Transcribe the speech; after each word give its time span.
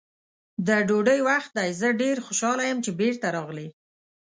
د 0.67 0.69
ډوډۍ 0.87 1.19
وخت 1.29 1.51
دی، 1.57 1.69
زه 1.79 1.87
ډېر 2.01 2.17
خوشحاله 2.25 2.63
یم 2.69 2.79
چې 2.85 2.91
بېرته 2.99 3.27
راغلې. 3.35 3.67